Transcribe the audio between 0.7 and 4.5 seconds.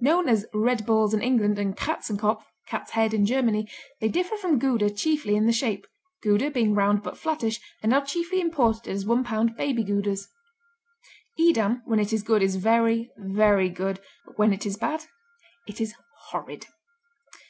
balls" in England and katzenkopf, "cat's head," in Germany, they differ